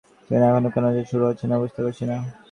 [0.29, 2.15] আজ এখনও কেন যে শুরু হচ্ছে না বুঝতে পারছি না।